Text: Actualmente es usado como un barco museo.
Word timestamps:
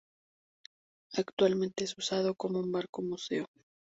Actualmente 1.13 1.83
es 1.83 1.95
usado 1.95 2.33
como 2.33 2.57
un 2.59 2.71
barco 2.71 3.03
museo. 3.03 3.45